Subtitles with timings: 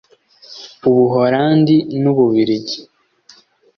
[0.89, 2.79] Ubuholandi n’Ububiligi